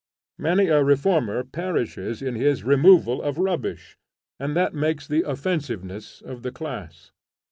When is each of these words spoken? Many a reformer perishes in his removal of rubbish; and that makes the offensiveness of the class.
Many 0.39 0.65
a 0.65 0.83
reformer 0.83 1.43
perishes 1.43 2.23
in 2.23 2.33
his 2.33 2.63
removal 2.63 3.21
of 3.21 3.37
rubbish; 3.37 3.99
and 4.39 4.57
that 4.57 4.73
makes 4.73 5.05
the 5.07 5.21
offensiveness 5.21 6.21
of 6.21 6.41
the 6.41 6.51
class. 6.51 7.11